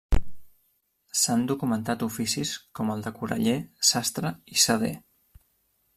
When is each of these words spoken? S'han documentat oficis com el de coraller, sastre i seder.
S'han 1.23 1.43
documentat 1.51 2.05
oficis 2.07 2.55
com 2.79 2.91
el 2.95 3.07
de 3.09 3.15
coraller, 3.21 3.57
sastre 3.91 4.33
i 4.57 4.63
seder. 4.67 4.95